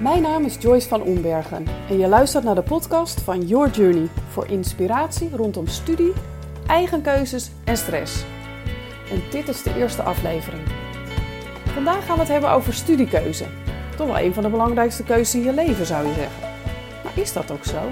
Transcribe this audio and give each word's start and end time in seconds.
Mijn 0.00 0.22
naam 0.22 0.44
is 0.44 0.56
Joyce 0.60 0.88
van 0.88 1.02
Ombergen 1.02 1.66
en 1.88 1.98
je 1.98 2.08
luistert 2.08 2.44
naar 2.44 2.54
de 2.54 2.62
podcast 2.62 3.20
van 3.20 3.46
Your 3.46 3.70
Journey 3.70 4.08
voor 4.28 4.46
inspiratie 4.46 5.36
rondom 5.36 5.66
studie, 5.66 6.12
eigen 6.66 7.02
keuzes 7.02 7.50
en 7.64 7.76
stress. 7.76 8.24
En 9.10 9.22
dit 9.30 9.48
is 9.48 9.62
de 9.62 9.74
eerste 9.76 10.02
aflevering. 10.02 10.62
Vandaag 11.64 12.06
gaan 12.06 12.14
we 12.14 12.20
het 12.20 12.30
hebben 12.30 12.50
over 12.50 12.74
studiekeuze. 12.74 13.44
Toch 13.96 14.06
wel 14.06 14.18
een 14.18 14.34
van 14.34 14.42
de 14.42 14.48
belangrijkste 14.48 15.04
keuzes 15.04 15.34
in 15.34 15.42
je 15.42 15.52
leven 15.52 15.86
zou 15.86 16.06
je 16.06 16.14
zeggen. 16.14 16.48
Maar 17.04 17.18
is 17.18 17.32
dat 17.32 17.50
ook 17.50 17.64
zo? 17.64 17.88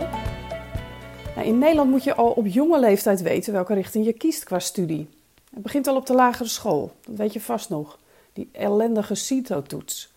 Nou, 1.35 1.47
in 1.47 1.59
Nederland 1.59 1.91
moet 1.91 2.05
je 2.05 2.15
al 2.15 2.31
op 2.31 2.47
jonge 2.47 2.81
leeftijd 2.81 3.23
weten 3.23 3.53
welke 3.53 3.75
richting 3.75 4.05
je 4.05 4.13
kiest 4.13 4.45
qua 4.45 4.59
studie. 4.59 5.09
Het 5.55 5.63
begint 5.63 5.87
al 5.87 5.97
op 5.97 6.07
de 6.07 6.15
lagere 6.15 6.49
school, 6.49 6.93
dat 7.07 7.17
weet 7.17 7.33
je 7.33 7.41
vast 7.41 7.69
nog. 7.69 7.99
Die 8.33 8.49
ellendige 8.53 9.15
CITO-toets. 9.15 10.14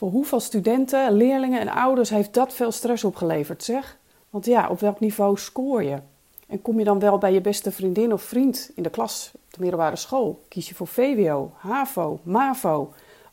Voor 0.00 0.10
hoeveel 0.10 0.40
studenten, 0.40 1.12
leerlingen 1.12 1.60
en 1.60 1.68
ouders 1.68 2.10
heeft 2.10 2.34
dat 2.34 2.54
veel 2.54 2.72
stress 2.72 3.04
opgeleverd, 3.04 3.64
zeg? 3.64 3.98
Want 4.30 4.46
ja, 4.46 4.68
op 4.68 4.80
welk 4.80 5.00
niveau 5.00 5.38
scoor 5.38 5.82
je? 5.82 5.98
En 6.46 6.62
kom 6.62 6.78
je 6.78 6.84
dan 6.84 6.98
wel 6.98 7.18
bij 7.18 7.32
je 7.32 7.40
beste 7.40 7.72
vriendin 7.72 8.12
of 8.12 8.22
vriend 8.22 8.70
in 8.74 8.82
de 8.82 8.90
klas 8.90 9.30
op 9.34 9.52
de 9.54 9.60
middelbare 9.60 9.96
school? 9.96 10.42
Kies 10.48 10.68
je 10.68 10.74
voor 10.74 10.86
VWO, 10.86 11.52
HAVO, 11.56 12.20
MAVO? 12.22 12.92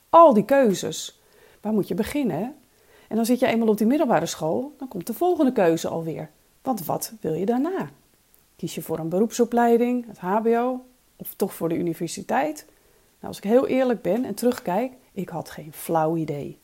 Al 0.10 0.34
die 0.34 0.46
keuzes. 0.46 1.22
Waar 1.62 1.74
moet 1.74 1.88
je 1.88 1.94
beginnen? 1.94 2.56
En 3.08 3.16
dan 3.16 3.26
zit 3.26 3.40
je 3.40 3.48
eenmaal 3.48 3.68
op 3.68 3.78
die 3.78 3.88
middelbare 3.88 4.26
school, 4.26 4.76
dan 4.78 4.88
komt 4.88 5.08
de 5.08 5.14
volgende 5.14 5.52
keuze 5.52 5.88
alweer. 5.88 6.30
Want 6.62 6.86
wat 6.86 7.14
wil 7.22 7.34
je 7.34 7.46
daarna? 7.46 7.90
Kies 8.56 8.76
je 8.76 8.82
voor 8.82 9.00
een 9.00 9.10
beroepsopleiding, 9.10 10.08
het 10.08 10.20
HBO 10.20 10.86
of 11.16 11.34
toch 11.36 11.54
voor 11.54 11.70
de 11.70 11.78
universiteit? 11.78 12.66
Nou, 13.20 13.28
als 13.28 13.38
ik 13.38 13.44
heel 13.44 13.68
eerlijk 13.68 14.02
ben 14.02 14.26
en 14.26 14.36
terugkijk, 14.36 14.92
ik 15.18 15.30
had 15.30 15.50
geen 15.50 15.74
flauw 15.74 16.16
idee. 16.16 16.60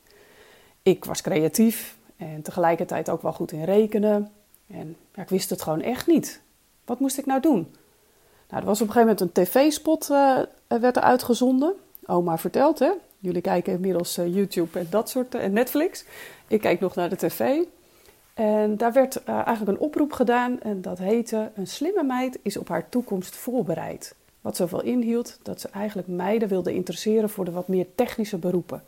Ik 0.84 1.05
was 1.05 1.22
creatief 1.22 1.98
en 2.18 2.42
tegelijkertijd 2.42 3.10
ook 3.10 3.21
wel 3.21 3.34
goed 3.34 3.52
in 3.52 3.63
rekenen. 3.63 4.32
En 4.68 4.96
ja, 5.16 5.21
ik 5.21 5.30
wist 5.30 5.49
het 5.49 5.62
gewoon 5.62 5.82
echt 5.82 6.07
niet. 6.07 6.41
Wat 6.85 6.99
moest 6.99 7.18
ik 7.18 7.26
nou 7.26 7.41
doen? 7.41 7.76
Nou, 8.49 8.62
er 8.62 8.66
was 8.66 8.82
op 8.82 8.88
een 8.88 8.94
gegeven 8.94 9.16
moment 9.16 9.38
een 9.38 9.44
tv-spot 9.44 10.10
uh, 10.12 10.40
werd 10.68 10.96
er 10.96 11.02
uitgezonden. 11.02 11.74
Oma 12.05 12.38
vertelt, 12.38 12.80
hè. 12.80 12.91
Jullie 13.20 13.41
kijken 13.41 13.74
inmiddels 13.74 14.18
uh, 14.18 14.34
YouTube 14.35 14.80
en 14.80 14.88
dat 14.90 15.10
soort, 15.10 15.35
uh, 15.35 15.44
en 15.44 15.54
Netflix. 15.54 16.05
Ik 16.48 16.62
kijk 16.62 16.80
nog 16.80 16.96
naar 16.96 17.10
de 17.10 17.16
tv. 17.16 17.63
En 18.34 18.77
daar 18.77 18.94
werd 18.94 19.24
eigenlijk 19.24 19.77
een 19.77 19.85
oproep 19.85 20.12
gedaan 20.12 20.62
en 20.62 20.82
dat 20.82 20.98
heette... 20.98 21.52
Een 21.55 21.68
slimme 21.68 22.04
meid 22.04 22.40
is 22.41 22.57
op 22.57 22.68
haar 22.68 22.90
toekomst 22.90 23.35
voorbereid. 23.35 24.16
Wat 24.41 24.55
zoveel 24.55 24.84
inhield 24.84 25.40
dat 25.41 25.62
ze 25.62 25.68
eigenlijk 25.68 26.07
meiden 26.07 26.48
wilde 26.48 26.74
interesseren 26.74 27.29
voor 27.29 27.46
de 27.46 27.52
wat 27.52 27.68
meer 27.68 27.85
technische 27.96 28.38
beroepen. 28.38 28.84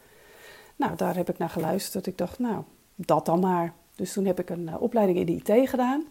Nou, 0.76 0.96
daar 0.96 1.16
heb 1.16 1.30
ik 1.30 1.38
naar 1.38 1.50
geluisterd. 1.50 2.08
Ik 2.08 2.18
dacht, 2.18 2.40
nou, 2.40 2.64
dat 2.96 3.26
dan 3.26 3.40
maar. 3.40 3.74
Dus 3.96 4.14
toen 4.14 4.26
heb 4.26 4.40
ik 4.40 4.50
een 4.50 4.68
uh, 4.68 4.82
opleiding 4.82 5.18
in 5.18 5.26
de 5.26 5.54
IT 5.54 5.70
gedaan. 5.70 6.04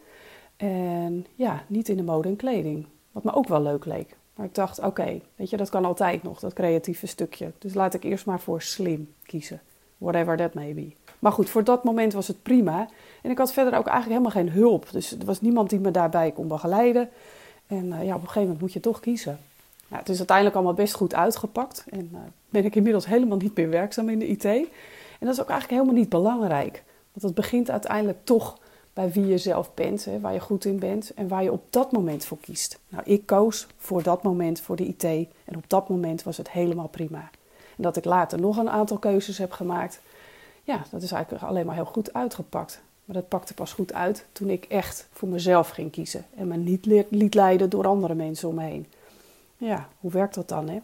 En 0.56 1.26
ja, 1.34 1.64
niet 1.66 1.88
in 1.88 1.96
de 1.96 2.02
mode 2.02 2.28
en 2.28 2.36
kleding. 2.36 2.86
Wat 3.12 3.24
me 3.24 3.34
ook 3.34 3.48
wel 3.48 3.62
leuk 3.62 3.84
leek. 3.84 4.16
Maar 4.34 4.46
ik 4.46 4.54
dacht, 4.54 4.80
oké, 4.80 5.20
weet 5.36 5.50
je, 5.50 5.56
dat 5.56 5.68
kan 5.68 5.84
altijd 5.84 6.22
nog, 6.22 6.40
dat 6.40 6.52
creatieve 6.52 7.06
stukje. 7.06 7.52
Dus 7.58 7.74
laat 7.74 7.94
ik 7.94 8.04
eerst 8.04 8.26
maar 8.26 8.40
voor 8.40 8.62
slim 8.62 9.14
kiezen. 9.22 9.60
Whatever 9.98 10.36
that 10.36 10.54
may 10.54 10.74
be. 10.74 10.92
Maar 11.18 11.32
goed, 11.32 11.50
voor 11.50 11.64
dat 11.64 11.84
moment 11.84 12.12
was 12.12 12.28
het 12.28 12.42
prima. 12.42 12.88
En 13.22 13.30
ik 13.30 13.38
had 13.38 13.52
verder 13.52 13.78
ook 13.78 13.86
eigenlijk 13.86 14.20
helemaal 14.20 14.42
geen 14.44 14.62
hulp. 14.62 14.88
Dus 14.90 15.18
er 15.18 15.24
was 15.24 15.40
niemand 15.40 15.70
die 15.70 15.80
me 15.80 15.90
daarbij 15.90 16.30
kon 16.30 16.48
begeleiden. 16.48 17.08
En 17.66 17.84
uh, 17.84 18.04
ja, 18.04 18.14
op 18.14 18.20
een 18.20 18.26
gegeven 18.26 18.40
moment 18.40 18.60
moet 18.60 18.72
je 18.72 18.80
toch 18.80 19.00
kiezen. 19.00 19.38
Ja, 19.94 20.00
het 20.00 20.08
is 20.08 20.18
uiteindelijk 20.18 20.56
allemaal 20.56 20.74
best 20.74 20.94
goed 20.94 21.14
uitgepakt. 21.14 21.84
En 21.90 22.10
uh, 22.12 22.18
ben 22.48 22.64
ik 22.64 22.74
inmiddels 22.74 23.06
helemaal 23.06 23.36
niet 23.36 23.56
meer 23.56 23.70
werkzaam 23.70 24.08
in 24.08 24.18
de 24.18 24.26
IT. 24.26 24.44
En 24.44 24.66
dat 25.20 25.32
is 25.32 25.40
ook 25.40 25.48
eigenlijk 25.48 25.70
helemaal 25.70 26.00
niet 26.00 26.08
belangrijk. 26.08 26.82
Want 27.12 27.26
het 27.26 27.34
begint 27.34 27.70
uiteindelijk 27.70 28.18
toch 28.24 28.58
bij 28.92 29.10
wie 29.10 29.26
je 29.26 29.38
zelf 29.38 29.74
bent, 29.74 30.08
waar 30.20 30.32
je 30.32 30.40
goed 30.40 30.64
in 30.64 30.78
bent 30.78 31.14
en 31.14 31.28
waar 31.28 31.42
je 31.42 31.52
op 31.52 31.62
dat 31.70 31.92
moment 31.92 32.24
voor 32.24 32.38
kiest. 32.40 32.80
Nou, 32.88 33.02
ik 33.06 33.26
koos 33.26 33.66
voor 33.76 34.02
dat 34.02 34.22
moment 34.22 34.60
voor 34.60 34.76
de 34.76 34.86
IT 34.86 35.04
en 35.44 35.56
op 35.56 35.64
dat 35.66 35.88
moment 35.88 36.22
was 36.22 36.36
het 36.36 36.50
helemaal 36.50 36.88
prima. 36.88 37.30
En 37.76 37.82
dat 37.82 37.96
ik 37.96 38.04
later 38.04 38.40
nog 38.40 38.56
een 38.56 38.70
aantal 38.70 38.98
keuzes 38.98 39.38
heb 39.38 39.52
gemaakt, 39.52 40.00
ja, 40.62 40.84
dat 40.90 41.02
is 41.02 41.12
eigenlijk 41.12 41.44
alleen 41.44 41.66
maar 41.66 41.74
heel 41.74 41.84
goed 41.84 42.12
uitgepakt. 42.12 42.82
Maar 43.04 43.16
dat 43.16 43.28
pakte 43.28 43.54
pas 43.54 43.72
goed 43.72 43.92
uit 43.92 44.26
toen 44.32 44.50
ik 44.50 44.64
echt 44.64 45.08
voor 45.12 45.28
mezelf 45.28 45.68
ging 45.68 45.90
kiezen 45.90 46.24
en 46.36 46.48
me 46.48 46.56
niet 46.56 46.86
liet 47.10 47.34
leiden 47.34 47.70
door 47.70 47.86
andere 47.86 48.14
mensen 48.14 48.48
om 48.48 48.54
me 48.54 48.62
heen. 48.62 48.86
Ja, 49.64 49.88
hoe 50.00 50.10
werkt 50.10 50.34
dat 50.34 50.48
dan, 50.48 50.68
hè? 50.68 50.80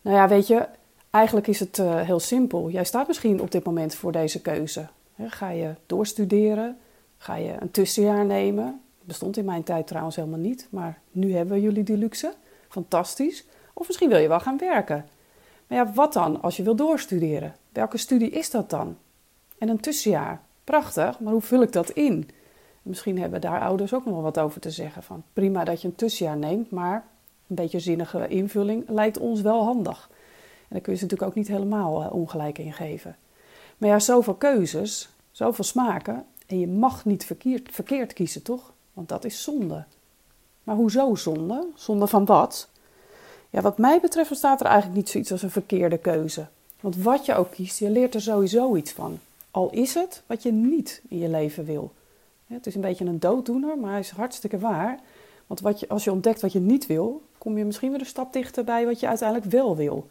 Nou 0.00 0.16
ja, 0.16 0.28
weet 0.28 0.46
je, 0.46 0.68
eigenlijk 1.10 1.46
is 1.46 1.60
het 1.60 1.78
uh, 1.78 2.00
heel 2.00 2.20
simpel. 2.20 2.70
Jij 2.70 2.84
staat 2.84 3.06
misschien 3.06 3.40
op 3.40 3.50
dit 3.50 3.64
moment 3.64 3.94
voor 3.94 4.12
deze 4.12 4.40
keuze. 4.40 4.88
Ga 5.18 5.50
je 5.50 5.74
doorstuderen? 5.86 6.78
Ga 7.18 7.36
je 7.36 7.56
een 7.60 7.70
tussenjaar 7.70 8.24
nemen? 8.24 8.64
Dat 8.98 9.06
bestond 9.06 9.36
in 9.36 9.44
mijn 9.44 9.62
tijd 9.62 9.86
trouwens 9.86 10.16
helemaal 10.16 10.38
niet, 10.38 10.68
maar 10.70 10.98
nu 11.10 11.34
hebben 11.34 11.54
we 11.54 11.62
jullie 11.62 11.82
die 11.82 11.96
luxe. 11.96 12.34
Fantastisch. 12.68 13.44
Of 13.72 13.86
misschien 13.86 14.08
wil 14.08 14.18
je 14.18 14.28
wel 14.28 14.40
gaan 14.40 14.58
werken. 14.58 15.06
Maar 15.66 15.78
ja, 15.78 15.92
wat 15.92 16.12
dan 16.12 16.42
als 16.42 16.56
je 16.56 16.62
wil 16.62 16.76
doorstuderen? 16.76 17.54
Welke 17.72 17.98
studie 17.98 18.30
is 18.30 18.50
dat 18.50 18.70
dan? 18.70 18.96
En 19.58 19.68
een 19.68 19.80
tussenjaar. 19.80 20.40
Prachtig, 20.64 21.20
maar 21.20 21.32
hoe 21.32 21.42
vul 21.42 21.62
ik 21.62 21.72
dat 21.72 21.90
in? 21.90 22.28
Misschien 22.82 23.18
hebben 23.18 23.40
daar 23.40 23.60
ouders 23.60 23.94
ook 23.94 24.04
nog 24.04 24.14
wel 24.14 24.22
wat 24.22 24.38
over 24.38 24.60
te 24.60 24.70
zeggen. 24.70 25.02
Van 25.02 25.22
prima 25.32 25.64
dat 25.64 25.82
je 25.82 25.88
een 25.88 25.94
tussenjaar 25.94 26.36
neemt, 26.36 26.70
maar 26.70 27.10
een 27.52 27.64
beetje 27.64 27.80
zinnige 27.80 28.28
invulling 28.28 28.84
lijkt 28.88 29.18
ons 29.18 29.40
wel 29.40 29.64
handig. 29.64 30.08
En 30.58 30.68
daar 30.68 30.80
kun 30.80 30.92
je 30.92 30.98
ze 30.98 31.04
natuurlijk 31.04 31.30
ook 31.30 31.36
niet 31.36 31.48
helemaal 31.48 32.02
uh, 32.02 32.12
ongelijk 32.12 32.58
in 32.58 32.72
geven. 32.72 33.16
Maar 33.78 33.88
ja, 33.88 33.98
zoveel 33.98 34.34
keuzes, 34.34 35.08
zoveel 35.30 35.64
smaken. 35.64 36.24
En 36.46 36.60
je 36.60 36.66
mag 36.66 37.04
niet 37.04 37.24
verkeerd, 37.24 37.68
verkeerd 37.72 38.12
kiezen, 38.12 38.42
toch? 38.42 38.72
Want 38.92 39.08
dat 39.08 39.24
is 39.24 39.42
zonde. 39.42 39.84
Maar 40.62 40.76
hoezo 40.76 41.14
zonde? 41.14 41.66
Zonde 41.74 42.06
van 42.06 42.24
wat? 42.24 42.68
Ja, 43.50 43.60
wat 43.60 43.78
mij 43.78 44.00
betreft 44.00 44.28
bestaat 44.28 44.60
er 44.60 44.66
eigenlijk 44.66 44.96
niet 44.96 45.08
zoiets 45.08 45.32
als 45.32 45.42
een 45.42 45.50
verkeerde 45.50 45.98
keuze. 45.98 46.46
Want 46.80 46.96
wat 46.96 47.26
je 47.26 47.34
ook 47.34 47.50
kiest, 47.50 47.78
je 47.78 47.90
leert 47.90 48.14
er 48.14 48.20
sowieso 48.20 48.76
iets 48.76 48.92
van. 48.92 49.18
Al 49.50 49.70
is 49.70 49.94
het 49.94 50.22
wat 50.26 50.42
je 50.42 50.52
niet 50.52 51.02
in 51.08 51.18
je 51.18 51.28
leven 51.28 51.64
wil. 51.64 51.92
Het 52.46 52.66
is 52.66 52.74
een 52.74 52.80
beetje 52.80 53.04
een 53.04 53.20
dooddoener, 53.20 53.78
maar 53.78 53.90
hij 53.90 54.00
is 54.00 54.10
hartstikke 54.10 54.58
waar. 54.58 54.98
Want 55.52 55.64
wat 55.64 55.88
als 55.88 56.04
je 56.04 56.12
ontdekt 56.12 56.40
wat 56.40 56.52
je 56.52 56.60
niet 56.60 56.86
wil, 56.86 57.22
kom 57.38 57.58
je 57.58 57.64
misschien 57.64 57.90
weer 57.90 58.00
een 58.00 58.06
stap 58.06 58.32
dichter 58.32 58.64
bij 58.64 58.86
wat 58.86 59.00
je 59.00 59.08
uiteindelijk 59.08 59.50
wel 59.50 59.76
wil. 59.76 60.08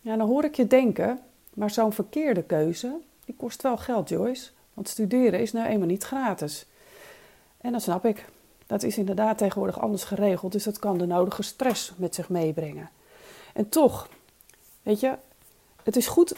Ja, 0.00 0.16
dan 0.16 0.28
hoor 0.28 0.44
ik 0.44 0.54
je 0.54 0.66
denken, 0.66 1.20
maar 1.54 1.70
zo'n 1.70 1.92
verkeerde 1.92 2.42
keuze, 2.42 2.96
die 3.24 3.34
kost 3.34 3.62
wel 3.62 3.76
geld, 3.76 4.08
Joyce. 4.08 4.50
Want 4.74 4.88
studeren 4.88 5.40
is 5.40 5.52
nou 5.52 5.66
eenmaal 5.66 5.86
niet 5.86 6.04
gratis. 6.04 6.66
En 7.60 7.72
dat 7.72 7.82
snap 7.82 8.04
ik. 8.04 8.24
Dat 8.66 8.82
is 8.82 8.98
inderdaad 8.98 9.38
tegenwoordig 9.38 9.80
anders 9.80 10.04
geregeld, 10.04 10.52
dus 10.52 10.64
dat 10.64 10.78
kan 10.78 10.98
de 10.98 11.06
nodige 11.06 11.42
stress 11.42 11.92
met 11.96 12.14
zich 12.14 12.28
meebrengen. 12.28 12.90
En 13.54 13.68
toch, 13.68 14.08
weet 14.82 15.00
je, 15.00 15.14
het 15.82 15.96
is 15.96 16.06
goed 16.06 16.34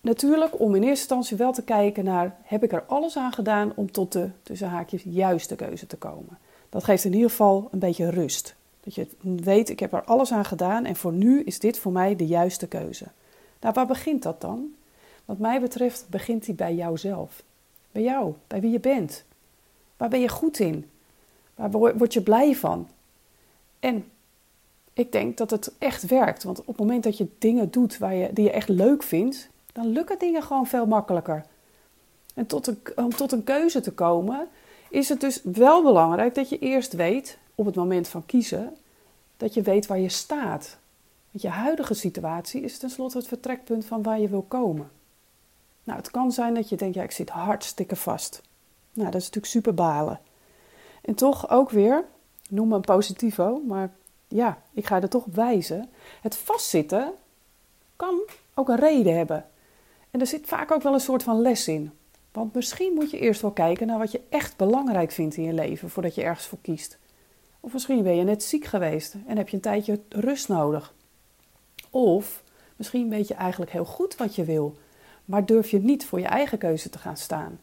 natuurlijk 0.00 0.60
om 0.60 0.74
in 0.74 0.82
eerste 0.82 0.98
instantie 0.98 1.36
wel 1.36 1.52
te 1.52 1.62
kijken 1.62 2.04
naar: 2.04 2.36
heb 2.42 2.62
ik 2.62 2.72
er 2.72 2.84
alles 2.86 3.16
aan 3.16 3.32
gedaan 3.32 3.72
om 3.74 3.92
tot 3.92 4.12
de 4.12 4.30
tussen 4.42 4.68
haakjes 4.68 5.02
juiste 5.04 5.56
keuze 5.56 5.86
te 5.86 5.96
komen? 5.96 6.38
Dat 6.68 6.84
geeft 6.84 7.04
in 7.04 7.12
ieder 7.12 7.30
geval 7.30 7.68
een 7.72 7.78
beetje 7.78 8.10
rust. 8.10 8.54
Dat 8.80 8.94
je 8.94 9.06
weet, 9.20 9.68
ik 9.68 9.80
heb 9.80 9.92
er 9.92 10.04
alles 10.04 10.32
aan 10.32 10.44
gedaan 10.44 10.84
en 10.84 10.96
voor 10.96 11.12
nu 11.12 11.42
is 11.42 11.58
dit 11.58 11.78
voor 11.78 11.92
mij 11.92 12.16
de 12.16 12.26
juiste 12.26 12.66
keuze. 12.66 13.06
Nou, 13.60 13.74
waar 13.74 13.86
begint 13.86 14.22
dat 14.22 14.40
dan? 14.40 14.74
Wat 15.24 15.38
mij 15.38 15.60
betreft 15.60 16.06
begint 16.08 16.44
die 16.44 16.54
bij 16.54 16.74
jouzelf. 16.74 17.42
Bij 17.92 18.02
jou, 18.02 18.34
bij 18.46 18.60
wie 18.60 18.70
je 18.70 18.80
bent. 18.80 19.24
Waar 19.96 20.08
ben 20.08 20.20
je 20.20 20.28
goed 20.28 20.58
in? 20.58 20.90
Waar 21.54 21.70
word 21.70 22.12
je 22.12 22.20
blij 22.20 22.56
van? 22.56 22.88
En 23.80 24.04
ik 24.92 25.12
denk 25.12 25.36
dat 25.36 25.50
het 25.50 25.72
echt 25.78 26.06
werkt. 26.06 26.42
Want 26.42 26.60
op 26.60 26.66
het 26.66 26.76
moment 26.76 27.02
dat 27.04 27.16
je 27.16 27.26
dingen 27.38 27.70
doet 27.70 27.98
waar 27.98 28.14
je, 28.14 28.32
die 28.32 28.44
je 28.44 28.50
echt 28.50 28.68
leuk 28.68 29.02
vindt, 29.02 29.48
dan 29.72 29.88
lukken 29.88 30.18
dingen 30.18 30.42
gewoon 30.42 30.66
veel 30.66 30.86
makkelijker. 30.86 31.44
En 32.34 32.46
tot 32.46 32.66
een, 32.66 32.78
om 32.96 33.10
tot 33.10 33.32
een 33.32 33.44
keuze 33.44 33.80
te 33.80 33.92
komen, 33.92 34.48
is 34.90 35.08
het 35.08 35.20
dus 35.20 35.40
wel 35.42 35.82
belangrijk 35.82 36.34
dat 36.34 36.48
je 36.48 36.58
eerst 36.58 36.92
weet, 36.92 37.38
op 37.54 37.66
het 37.66 37.74
moment 37.74 38.08
van 38.08 38.26
kiezen, 38.26 38.76
dat 39.36 39.54
je 39.54 39.62
weet 39.62 39.86
waar 39.86 39.98
je 39.98 40.08
staat. 40.08 40.78
Want 41.30 41.42
je 41.42 41.48
huidige 41.48 41.94
situatie 41.94 42.62
is 42.62 42.78
tenslotte 42.78 43.18
het 43.18 43.28
vertrekpunt 43.28 43.84
van 43.84 44.02
waar 44.02 44.20
je 44.20 44.28
wil 44.28 44.44
komen. 44.48 44.90
Nou, 45.84 45.98
het 45.98 46.10
kan 46.10 46.32
zijn 46.32 46.54
dat 46.54 46.68
je 46.68 46.76
denkt, 46.76 46.94
ja, 46.94 47.02
ik 47.02 47.10
zit 47.10 47.30
hartstikke 47.30 47.96
vast. 47.96 48.42
Nou, 48.92 49.10
dat 49.10 49.20
is 49.20 49.26
natuurlijk 49.26 49.52
super 49.52 49.74
balen. 49.74 50.20
En 51.02 51.14
toch 51.14 51.50
ook 51.50 51.70
weer, 51.70 52.04
noem 52.48 52.68
me 52.68 52.74
een 52.74 52.80
positivo, 52.80 53.62
maar 53.66 53.90
ja, 54.28 54.62
ik 54.72 54.86
ga 54.86 55.02
er 55.02 55.08
toch 55.08 55.24
op 55.24 55.34
wijzen. 55.34 55.90
Het 56.20 56.36
vastzitten 56.36 57.12
kan 57.96 58.20
ook 58.54 58.68
een 58.68 58.76
reden 58.76 59.16
hebben. 59.16 59.46
En 60.10 60.20
er 60.20 60.26
zit 60.26 60.46
vaak 60.46 60.70
ook 60.70 60.82
wel 60.82 60.92
een 60.92 61.00
soort 61.00 61.22
van 61.22 61.40
les 61.40 61.68
in. 61.68 61.92
Want 62.32 62.54
misschien 62.54 62.92
moet 62.94 63.10
je 63.10 63.18
eerst 63.18 63.40
wel 63.40 63.50
kijken 63.50 63.86
naar 63.86 63.98
wat 63.98 64.12
je 64.12 64.20
echt 64.28 64.56
belangrijk 64.56 65.10
vindt 65.10 65.36
in 65.36 65.42
je 65.42 65.52
leven 65.52 65.90
voordat 65.90 66.14
je 66.14 66.22
ergens 66.22 66.46
voor 66.46 66.58
kiest. 66.62 66.98
Of 67.60 67.72
misschien 67.72 68.02
ben 68.02 68.16
je 68.16 68.24
net 68.24 68.42
ziek 68.42 68.64
geweest 68.64 69.14
en 69.26 69.36
heb 69.36 69.48
je 69.48 69.56
een 69.56 69.62
tijdje 69.62 70.00
rust 70.08 70.48
nodig. 70.48 70.94
Of 71.90 72.42
misschien 72.76 73.08
weet 73.08 73.28
je 73.28 73.34
eigenlijk 73.34 73.70
heel 73.70 73.84
goed 73.84 74.16
wat 74.16 74.34
je 74.34 74.44
wil, 74.44 74.76
maar 75.24 75.46
durf 75.46 75.70
je 75.70 75.80
niet 75.80 76.04
voor 76.04 76.20
je 76.20 76.26
eigen 76.26 76.58
keuze 76.58 76.90
te 76.90 76.98
gaan 76.98 77.16
staan. 77.16 77.58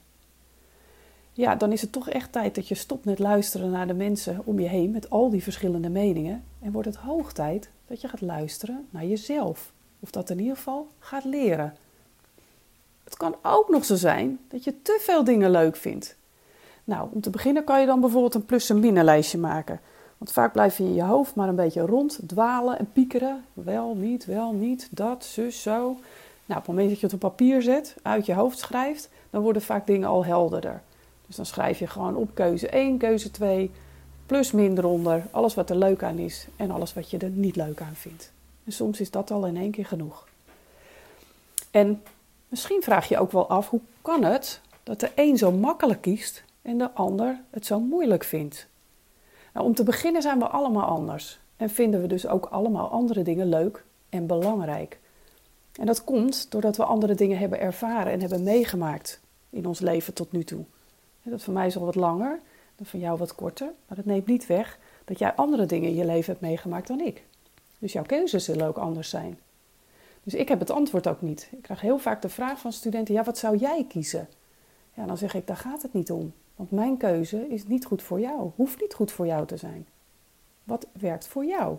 Ja, 1.38 1.56
dan 1.56 1.72
is 1.72 1.82
het 1.82 1.92
toch 1.92 2.10
echt 2.10 2.32
tijd 2.32 2.56
dat 2.56 2.68
je 2.68 2.76
stopt 2.76 3.06
met 3.06 3.20
luisteren 3.20 3.72
naar 3.72 3.88
de 3.88 3.94
mensen 3.94 4.42
om 4.46 4.60
je 4.60 4.68
heen 4.68 4.92
met 4.92 5.10
al 5.10 5.30
die 5.30 5.44
verschillende 5.44 5.90
meningen. 5.90 6.44
En 6.62 6.72
wordt 6.72 6.88
het 6.88 6.98
hoog 6.98 7.34
tijd 7.34 7.70
dat 7.88 8.02
je 8.02 8.08
gaat 8.08 8.22
luisteren 8.22 8.88
naar 8.90 9.06
jezelf. 9.06 9.74
Of 10.00 10.12
dat 10.12 10.30
in 10.30 10.40
ieder 10.40 10.56
geval 10.56 10.88
gaat 11.00 11.24
leren. 11.24 11.76
Het 13.06 13.18
kan 13.18 13.36
ook 13.42 13.70
nog 13.70 13.86
zo 13.86 13.96
zijn 13.96 14.40
dat 14.48 14.64
je 14.64 14.82
te 14.82 15.00
veel 15.02 15.24
dingen 15.24 15.52
leuk 15.52 15.76
vindt. 15.76 16.16
Nou, 16.84 17.10
om 17.12 17.22
te 17.22 17.30
beginnen 17.30 17.64
kan 17.64 17.80
je 17.80 17.86
dan 17.86 18.00
bijvoorbeeld 18.00 18.36
een 18.36 18.46
plus- 18.46 18.70
en 18.70 18.80
minenlijstje 18.80 19.38
maken. 19.38 19.80
Want 20.18 20.32
vaak 20.32 20.54
blijf 20.54 20.78
je 20.78 20.84
in 20.84 20.94
je 20.94 21.04
hoofd 21.04 21.36
maar 21.36 21.48
een 21.48 21.56
beetje 21.56 21.82
rond, 21.82 22.20
dwalen 22.28 22.80
en 22.80 22.92
piekeren. 22.94 23.46
Wel, 23.54 23.96
niet, 23.96 24.26
wel, 24.26 24.54
niet, 24.54 24.88
dat, 24.92 25.26
zus, 25.26 25.62
zo. 25.62 25.98
Nou, 26.46 26.60
op 26.60 26.66
het 26.66 26.68
moment 26.68 26.90
dat 26.90 27.00
je 27.00 27.06
het 27.06 27.16
op 27.16 27.20
papier 27.20 27.62
zet, 27.62 27.96
uit 28.02 28.26
je 28.26 28.34
hoofd 28.34 28.60
schrijft, 28.60 29.10
dan 29.30 29.42
worden 29.42 29.62
vaak 29.62 29.88
dingen 29.88 30.08
al 30.08 30.26
helderder. 30.26 30.82
Dus 31.28 31.36
dan 31.36 31.46
schrijf 31.46 31.80
je 31.80 31.88
gewoon 31.88 32.16
op 32.16 32.30
keuze 32.34 32.70
1, 32.70 32.98
keuze 32.98 33.32
2, 33.32 33.72
plus 34.26 34.52
min 34.52 34.78
eronder, 34.78 35.24
alles 35.32 35.54
wat 35.54 35.70
er 35.70 35.76
leuk 35.76 36.04
aan 36.04 36.18
is 36.18 36.48
en 36.56 36.72
alles 36.72 36.94
wat 36.94 37.10
je 37.10 37.18
er 37.18 37.30
niet 37.30 37.56
leuk 37.56 37.82
aan 37.82 37.96
vindt. 37.96 38.32
En 38.64 38.72
soms 38.72 39.00
is 39.00 39.12
dat 39.12 39.32
al 39.32 39.46
in 39.46 39.58
één 39.58 39.72
keer 39.72 39.86
genoeg. 39.86 40.28
En 41.72 42.02
misschien 42.56 42.82
vraag 42.82 43.08
je 43.08 43.18
ook 43.18 43.32
wel 43.32 43.50
af, 43.50 43.70
hoe 43.70 43.82
kan 44.02 44.24
het 44.24 44.62
dat 44.84 45.00
de 45.00 45.12
een 45.16 45.38
zo 45.38 45.52
makkelijk 45.52 46.02
kiest 46.02 46.44
en 46.62 46.78
de 46.78 46.92
ander 46.92 47.42
het 47.50 47.66
zo 47.66 47.80
moeilijk 47.80 48.24
vindt? 48.24 48.68
Nou, 49.54 49.66
om 49.66 49.76
te 49.76 49.84
beginnen 49.84 50.22
zijn 50.22 50.40
we 50.40 50.48
allemaal 50.48 50.86
anders 50.86 51.40
en 51.58 51.70
vinden 51.70 52.02
we 52.02 52.08
dus 52.08 52.28
ook 52.28 52.46
allemaal 52.46 52.90
andere 52.90 53.22
dingen 53.22 53.50
leuk 53.50 53.84
en 54.10 54.28
belangrijk. 54.28 55.00
En 55.80 55.86
dat 55.86 56.04
komt 56.04 56.52
doordat 56.52 56.78
we 56.78 56.84
andere 56.84 57.16
dingen 57.16 57.38
hebben 57.38 57.60
ervaren 57.60 58.12
en 58.12 58.20
hebben 58.20 58.44
meegemaakt 58.44 59.20
in 59.50 59.66
ons 59.66 59.80
leven 59.80 60.14
tot 60.14 60.32
nu 60.32 60.44
toe. 60.44 60.66
Dat 61.24 61.44
van 61.44 61.54
mij 61.54 61.68
is 61.68 61.78
al 61.78 61.86
wat 61.86 61.96
langer, 61.96 62.40
dat 62.76 62.88
van 62.88 63.00
jou 63.00 63.18
wat 63.18 63.36
korter, 63.36 63.72
maar 63.88 63.98
dat 63.98 64.06
neemt 64.06 64.28
niet 64.28 64.48
weg 64.48 64.80
dat 65.06 65.20
jij 65.20 65.34
andere 65.34 65.66
dingen 65.66 65.90
in 65.90 65.96
je 65.96 66.06
leven 66.06 66.32
hebt 66.32 66.46
meegemaakt 66.46 66.88
dan 66.88 67.00
ik. 67.00 67.24
Dus 67.80 67.94
jouw 67.94 68.04
keuzes 68.04 68.46
zullen 68.46 68.68
ook 68.68 68.78
anders 68.78 69.10
zijn. 69.10 69.40
Dus 70.26 70.34
ik 70.34 70.50
heb 70.50 70.60
het 70.60 70.70
antwoord 70.70 71.08
ook 71.08 71.22
niet. 71.22 71.50
Ik 71.52 71.62
krijg 71.62 71.82
heel 71.82 71.98
vaak 71.98 72.22
de 72.22 72.30
vraag 72.30 72.60
van 72.60 72.72
studenten: 72.72 73.14
ja, 73.14 73.24
wat 73.24 73.38
zou 73.38 73.58
jij 73.58 73.86
kiezen? 73.90 74.28
Ja, 74.94 75.06
dan 75.06 75.18
zeg 75.18 75.34
ik: 75.34 75.48
daar 75.48 75.58
gaat 75.58 75.82
het 75.82 75.94
niet 75.94 76.12
om. 76.12 76.34
Want 76.56 76.72
mijn 76.72 76.98
keuze 76.98 77.48
is 77.50 77.68
niet 77.68 77.86
goed 77.86 78.02
voor 78.02 78.20
jou, 78.20 78.52
hoeft 78.56 78.82
niet 78.82 78.94
goed 78.94 79.12
voor 79.12 79.26
jou 79.26 79.46
te 79.46 79.58
zijn. 79.58 79.88
Wat 80.64 80.88
werkt 81.00 81.28
voor 81.28 81.46
jou? 81.46 81.78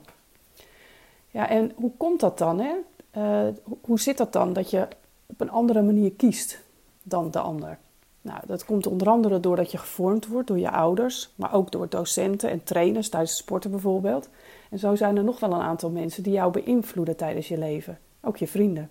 Ja, 1.31 1.49
en 1.49 1.73
hoe 1.75 1.91
komt 1.97 2.21
dat 2.21 2.39
dan? 2.39 2.61
Hè? 2.61 2.75
Uh, 3.17 3.55
hoe 3.81 4.01
zit 4.01 4.17
dat 4.17 4.33
dan 4.33 4.53
dat 4.53 4.71
je 4.71 4.89
op 5.27 5.41
een 5.41 5.51
andere 5.51 5.83
manier 5.83 6.13
kiest 6.13 6.63
dan 7.03 7.31
de 7.31 7.39
ander? 7.39 7.79
Nou, 8.21 8.41
dat 8.47 8.65
komt 8.65 8.87
onder 8.87 9.09
andere 9.09 9.41
doordat 9.41 9.71
je 9.71 9.79
gevormd 9.79 10.27
wordt 10.27 10.49
door 10.49 10.59
je 10.59 10.71
ouders, 10.71 11.31
maar 11.35 11.55
ook 11.55 11.71
door 11.71 11.89
docenten 11.89 12.51
en 12.51 12.65
trainers 12.65 13.09
tijdens 13.09 13.37
sporten 13.37 13.71
bijvoorbeeld. 13.71 14.29
En 14.71 14.79
zo 14.79 14.95
zijn 14.95 15.17
er 15.17 15.25
nog 15.25 15.41
wel 15.41 15.53
een 15.53 15.61
aantal 15.61 15.91
mensen 15.91 16.23
die 16.23 16.33
jou 16.33 16.53
beïnvloeden 16.53 17.17
tijdens 17.17 17.49
je 17.49 17.59
leven, 17.59 17.99
ook 18.27 18.37
je 18.37 18.47
vrienden. 18.47 18.91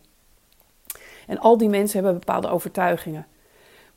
En 1.28 1.40
al 1.40 1.58
die 1.58 1.70
mensen 1.70 2.04
hebben 2.04 2.20
bepaalde 2.20 2.48
overtuigingen. 2.48 3.26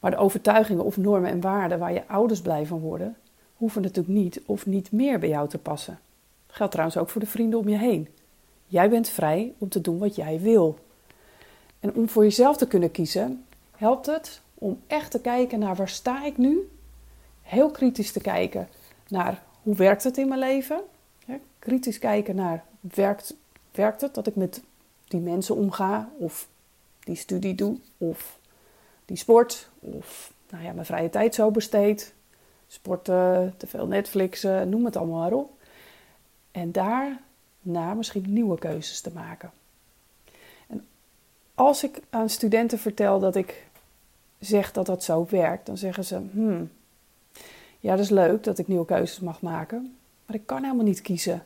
Maar 0.00 0.11
de 0.11 0.17
overtuigingen 0.17 0.85
of 0.85 0.96
normen 0.96 1.31
en 1.31 1.40
waarden 1.40 1.79
waar 1.79 1.93
je 1.93 2.06
ouders 2.06 2.40
blij 2.40 2.67
van 2.67 2.79
worden, 2.79 3.17
hoeven 3.56 3.82
natuurlijk 3.82 4.14
niet 4.14 4.40
of 4.46 4.67
niet 4.67 4.93
meer 4.93 5.19
bij 5.19 5.29
jou 5.29 5.49
te 5.49 5.58
passen. 5.58 5.99
Dat 6.46 6.56
geldt 6.56 6.73
trouwens 6.73 6.99
ook 6.99 7.11
voor 7.11 7.20
de 7.20 7.26
vrienden 7.26 7.58
om 7.58 7.69
je 7.69 7.79
heen. 7.79 8.08
Jij 8.67 8.90
bent 8.90 9.08
vrij 9.08 9.52
om 9.58 9.69
te 9.69 9.81
doen 9.81 9.99
wat 9.99 10.17
jij 10.17 10.40
wil. 10.40 10.79
En 11.81 11.94
om 11.94 12.08
voor 12.08 12.23
jezelf 12.23 12.56
te 12.56 12.67
kunnen 12.67 12.90
kiezen, 12.90 13.44
helpt 13.76 14.06
het 14.06 14.40
om 14.55 14.81
echt 14.87 15.11
te 15.11 15.20
kijken 15.20 15.58
naar 15.58 15.76
waar 15.76 15.88
sta 15.88 16.25
ik 16.25 16.37
nu? 16.37 16.69
Heel 17.43 17.70
kritisch 17.70 18.12
te 18.12 18.20
kijken 18.20 18.69
naar 19.08 19.43
hoe 19.62 19.75
werkt 19.75 20.05
het 20.05 20.19
in 20.19 20.29
mijn 20.29 20.40
leven? 20.40 20.81
kritisch 21.58 21.99
kijken 21.99 22.37
naar 22.37 22.64
werkt, 22.81 23.35
werkt 23.70 24.00
het 24.00 24.14
dat 24.14 24.26
ik 24.26 24.37
met 24.37 24.62
die 25.08 25.20
mensen 25.20 25.56
omga 25.56 26.10
of 26.19 26.49
die 27.00 27.16
studie 27.16 27.55
doe 27.55 27.78
of 27.99 28.38
die 29.05 29.16
sport 29.16 29.69
of 29.81 30.32
nou 30.50 30.64
ja, 30.64 30.72
mijn 30.72 30.87
vrije 30.87 31.10
tijd 31.10 31.34
zo 31.34 31.50
besteed. 31.50 32.14
Sporten, 32.66 33.55
te 33.56 33.66
veel 33.66 33.87
Netflixen, 33.87 34.69
noem 34.69 34.84
het 34.84 34.96
allemaal 34.96 35.20
maar 35.20 35.32
op. 35.32 35.50
En 36.50 36.72
daarna 36.72 37.94
misschien 37.94 38.32
nieuwe 38.32 38.58
keuzes 38.58 39.00
te 39.00 39.10
maken. 39.14 39.50
En 40.66 40.87
als 41.54 41.84
ik 41.84 42.00
aan 42.11 42.28
studenten 42.28 42.78
vertel 42.78 43.20
dat 43.20 43.37
ik 43.37 43.66
zeg 44.38 44.72
dat 44.72 44.87
dat 44.87 45.04
zo 45.04 45.26
werkt, 45.31 45.66
dan 45.66 45.76
zeggen 45.76 46.04
ze: 46.04 46.20
hmm, 46.32 46.70
ja, 47.81 47.90
dat 47.90 48.04
is 48.04 48.11
leuk 48.11 48.44
dat 48.44 48.58
ik 48.58 48.69
nieuwe 48.69 48.84
keuzes 48.84 49.20
mag 49.20 49.40
maken, 49.40 49.96
maar 50.26 50.37
ik 50.37 50.46
kan 50.46 50.62
helemaal 50.62 50.84
niet 50.84 51.02
kiezen, 51.02 51.44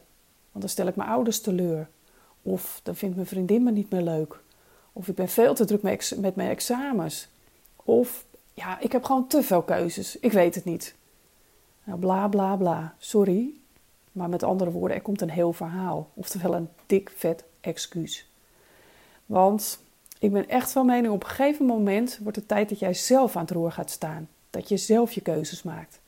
want 0.53 0.65
dan 0.65 0.69
stel 0.69 0.87
ik 0.87 0.97
mijn 0.97 1.09
ouders 1.09 1.41
teleur. 1.41 1.89
Of 2.43 2.81
dan 2.83 2.97
vindt 2.97 3.15
mijn 3.15 3.27
vriendin 3.27 3.63
me 3.63 3.71
niet 3.71 3.91
meer 3.91 4.03
leuk. 4.03 4.41
Of 4.93 5.09
ik 5.09 5.15
ben 5.15 5.29
veel 5.29 5.55
te 5.55 5.65
druk 5.65 5.83
met 6.17 6.35
mijn 6.35 6.51
examens. 6.51 7.29
Of 7.77 8.25
ja, 8.55 8.81
ik 8.81 8.93
heb 8.93 9.05
gewoon 9.05 9.27
te 9.27 9.43
veel 9.43 9.63
keuzes. 9.63 10.19
Ik 10.19 10.33
weet 10.33 10.55
het 10.55 10.65
niet. 10.65 10.95
Nou, 11.85 11.99
bla 11.99 12.29
bla 12.29 12.57
bla. 12.57 12.95
Sorry. 12.99 13.51
Maar 14.13 14.29
met 14.29 14.43
andere 14.43 14.71
woorden, 14.71 14.97
er 14.97 15.03
komt 15.03 15.21
een 15.21 15.31
heel 15.31 15.53
verhaal. 15.53 16.11
Oftewel 16.15 16.55
een 16.55 16.69
dik 16.87 17.13
vet 17.17 17.45
excuus. 17.61 18.31
Want 19.27 19.79
ik 20.19 20.33
ben 20.33 20.49
echt 20.49 20.73
van 20.73 20.87
mening, 20.87 21.13
op 21.13 21.23
een 21.23 21.29
gegeven 21.29 21.67
moment 21.67 22.19
wordt 22.23 22.37
het 22.37 22.49
tijd 22.49 22.69
dat 22.69 22.79
jij 22.79 22.95
zelf 22.95 23.37
aan 23.37 23.43
het 23.43 23.51
roer 23.51 23.73
gaat 23.73 23.91
staan. 23.91 24.29
Dat 24.51 24.69
je 24.69 24.77
zelf 24.77 25.13
je 25.13 25.21
keuzes 25.21 25.63
maakt. 25.63 26.01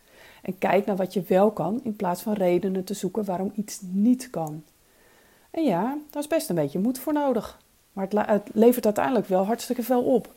En 0.43 0.59
kijk 0.59 0.87
naar 0.87 0.97
wat 0.97 1.13
je 1.13 1.23
wel 1.23 1.51
kan, 1.51 1.81
in 1.85 1.97
plaats 1.97 2.23
van 2.23 2.33
redenen 2.33 2.85
te 2.85 2.95
zoeken 2.95 3.25
waarom 3.25 3.53
iets 3.55 3.81
niet 3.83 4.31
kan. 4.31 4.63
En 5.55 5.65
ja, 5.65 5.99
daar 6.11 6.23
is 6.23 6.29
best 6.29 6.49
een 6.49 6.55
beetje 6.55 6.79
moed 6.79 6.99
voor 6.99 7.13
nodig. 7.13 7.59
Maar 7.93 8.09
het, 8.11 8.51
levert 8.53 8.85
uiteindelijk 8.85 9.27
wel 9.27 9.45
hartstikke 9.45 9.83
veel 9.83 10.03
op. 10.03 10.33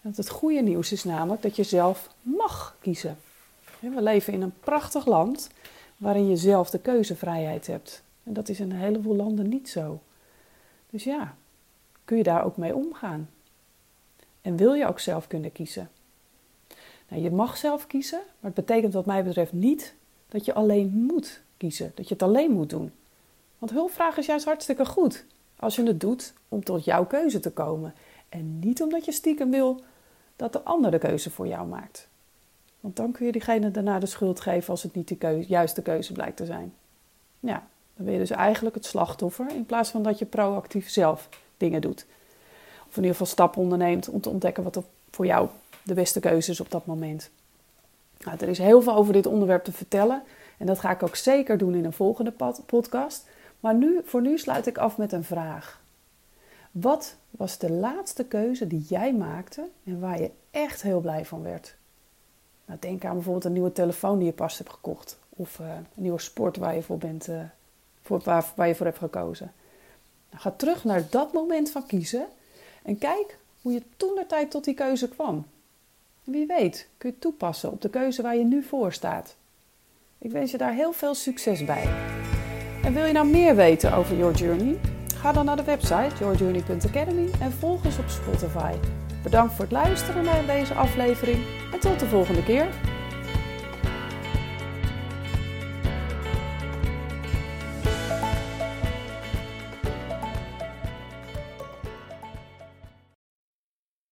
Want 0.00 0.16
het 0.16 0.28
goede 0.28 0.60
nieuws 0.60 0.92
is 0.92 1.04
namelijk 1.04 1.42
dat 1.42 1.56
je 1.56 1.62
zelf 1.62 2.14
mag 2.22 2.76
kiezen. 2.80 3.18
We 3.78 4.02
leven 4.02 4.32
in 4.32 4.42
een 4.42 4.54
prachtig 4.60 5.06
land 5.06 5.50
waarin 5.96 6.28
je 6.28 6.36
zelf 6.36 6.70
de 6.70 6.78
keuzevrijheid 6.78 7.66
hebt. 7.66 8.02
En 8.22 8.32
dat 8.32 8.48
is 8.48 8.60
in 8.60 8.70
een 8.70 8.76
heleboel 8.76 9.16
landen 9.16 9.48
niet 9.48 9.68
zo. 9.68 10.00
Dus 10.90 11.04
ja, 11.04 11.34
kun 12.04 12.16
je 12.16 12.22
daar 12.22 12.44
ook 12.44 12.56
mee 12.56 12.74
omgaan? 12.74 13.30
En 14.42 14.56
wil 14.56 14.74
je 14.74 14.86
ook 14.86 15.00
zelf 15.00 15.26
kunnen 15.26 15.52
kiezen? 15.52 15.90
Nou, 17.08 17.22
je 17.22 17.30
mag 17.30 17.56
zelf 17.56 17.86
kiezen, 17.86 18.18
maar 18.18 18.52
het 18.54 18.66
betekent 18.66 18.92
wat 18.92 19.06
mij 19.06 19.24
betreft 19.24 19.52
niet 19.52 19.94
dat 20.28 20.44
je 20.44 20.54
alleen 20.54 20.88
moet 20.92 21.40
kiezen, 21.56 21.92
dat 21.94 22.08
je 22.08 22.14
het 22.14 22.22
alleen 22.22 22.50
moet 22.50 22.70
doen. 22.70 22.92
Want 23.60 23.72
hulpvraag 23.72 24.16
is 24.16 24.26
juist 24.26 24.44
hartstikke 24.44 24.84
goed 24.84 25.24
als 25.56 25.76
je 25.76 25.82
het 25.82 26.00
doet 26.00 26.32
om 26.48 26.64
tot 26.64 26.84
jouw 26.84 27.06
keuze 27.06 27.40
te 27.40 27.50
komen 27.50 27.94
en 28.28 28.58
niet 28.58 28.82
omdat 28.82 29.04
je 29.04 29.12
stiekem 29.12 29.50
wil 29.50 29.80
dat 30.36 30.52
de 30.52 30.62
ander 30.62 30.90
de 30.90 30.98
keuze 30.98 31.30
voor 31.30 31.46
jou 31.46 31.66
maakt. 31.66 32.08
Want 32.80 32.96
dan 32.96 33.12
kun 33.12 33.26
je 33.26 33.32
diegene 33.32 33.70
daarna 33.70 33.98
de 33.98 34.06
schuld 34.06 34.40
geven 34.40 34.70
als 34.70 34.82
het 34.82 34.94
niet 34.94 35.08
de 35.08 35.44
juiste 35.48 35.82
keuze 35.82 36.12
blijkt 36.12 36.36
te 36.36 36.46
zijn. 36.46 36.74
Ja, 37.40 37.66
dan 37.96 38.04
ben 38.04 38.12
je 38.12 38.20
dus 38.20 38.30
eigenlijk 38.30 38.74
het 38.74 38.84
slachtoffer 38.84 39.50
in 39.54 39.66
plaats 39.66 39.90
van 39.90 40.02
dat 40.02 40.18
je 40.18 40.24
proactief 40.24 40.90
zelf 40.90 41.28
dingen 41.56 41.80
doet. 41.80 42.06
Of 42.88 42.96
in 42.96 43.02
ieder 43.02 43.10
geval 43.10 43.26
stappen 43.26 43.62
onderneemt 43.62 44.08
om 44.08 44.20
te 44.20 44.28
ontdekken 44.28 44.62
wat 44.62 44.82
voor 45.10 45.26
jou 45.26 45.48
de 45.82 45.94
beste 45.94 46.20
keuze 46.20 46.50
is 46.50 46.60
op 46.60 46.70
dat 46.70 46.86
moment. 46.86 47.30
Nou, 48.18 48.38
er 48.40 48.48
is 48.48 48.58
heel 48.58 48.82
veel 48.82 48.94
over 48.94 49.12
dit 49.12 49.26
onderwerp 49.26 49.64
te 49.64 49.72
vertellen 49.72 50.22
en 50.58 50.66
dat 50.66 50.78
ga 50.78 50.90
ik 50.90 51.02
ook 51.02 51.16
zeker 51.16 51.58
doen 51.58 51.74
in 51.74 51.84
een 51.84 51.92
volgende 51.92 52.32
podcast. 52.66 53.26
Maar 53.60 53.74
nu, 53.74 54.00
voor 54.04 54.22
nu 54.22 54.38
sluit 54.38 54.66
ik 54.66 54.78
af 54.78 54.96
met 54.96 55.12
een 55.12 55.24
vraag. 55.24 55.80
Wat 56.70 57.16
was 57.30 57.58
de 57.58 57.70
laatste 57.70 58.24
keuze 58.24 58.66
die 58.66 58.84
jij 58.88 59.14
maakte 59.14 59.68
en 59.84 60.00
waar 60.00 60.20
je 60.20 60.30
echt 60.50 60.82
heel 60.82 61.00
blij 61.00 61.24
van 61.24 61.42
werd? 61.42 61.76
Nou, 62.64 62.78
denk 62.80 63.04
aan 63.04 63.14
bijvoorbeeld 63.14 63.44
een 63.44 63.52
nieuwe 63.52 63.72
telefoon 63.72 64.18
die 64.18 64.26
je 64.26 64.32
pas 64.32 64.58
hebt 64.58 64.70
gekocht. 64.70 65.18
Of 65.28 65.58
uh, 65.58 65.74
een 65.74 65.86
nieuwe 65.94 66.20
sport 66.20 66.56
waar 66.56 66.74
je 66.74 66.82
voor, 66.82 66.98
bent, 66.98 67.28
uh, 67.28 67.42
voor, 68.02 68.20
waar, 68.24 68.52
waar 68.56 68.68
je 68.68 68.74
voor 68.74 68.86
hebt 68.86 68.98
gekozen. 68.98 69.52
Nou, 70.30 70.42
ga 70.42 70.50
terug 70.50 70.84
naar 70.84 71.04
dat 71.10 71.32
moment 71.32 71.70
van 71.70 71.86
kiezen 71.86 72.26
en 72.82 72.98
kijk 72.98 73.38
hoe 73.62 73.72
je 73.72 73.82
toen 73.96 74.14
de 74.14 74.26
tijd 74.26 74.50
tot 74.50 74.64
die 74.64 74.74
keuze 74.74 75.08
kwam. 75.08 75.46
wie 76.24 76.46
weet 76.46 76.88
kun 76.98 77.10
je 77.10 77.18
toepassen 77.18 77.70
op 77.70 77.80
de 77.80 77.90
keuze 77.90 78.22
waar 78.22 78.36
je 78.36 78.44
nu 78.44 78.62
voor 78.62 78.92
staat. 78.92 79.36
Ik 80.18 80.30
wens 80.30 80.50
je 80.50 80.58
daar 80.58 80.74
heel 80.74 80.92
veel 80.92 81.14
succes 81.14 81.64
bij. 81.64 82.09
En 82.82 82.92
wil 82.94 83.04
je 83.04 83.12
nou 83.12 83.28
meer 83.28 83.56
weten 83.56 83.92
over 83.92 84.16
Your 84.16 84.34
Journey? 84.34 84.78
Ga 85.16 85.32
dan 85.32 85.44
naar 85.44 85.56
de 85.56 85.64
website 85.64 86.10
yourjourney.academy 86.18 87.30
en 87.40 87.52
volg 87.52 87.84
ons 87.84 87.98
op 87.98 88.08
Spotify. 88.08 88.72
Bedankt 89.22 89.54
voor 89.54 89.64
het 89.64 89.72
luisteren 89.72 90.24
naar 90.24 90.46
deze 90.46 90.74
aflevering 90.74 91.38
en 91.72 91.80
tot 91.80 92.00
de 92.00 92.06
volgende 92.06 92.42
keer. 92.42 92.66